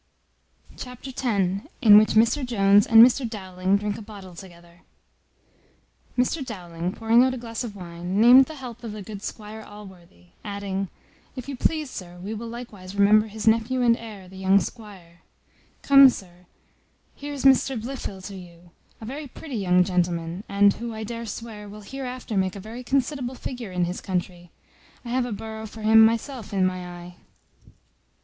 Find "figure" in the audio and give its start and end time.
23.35-23.71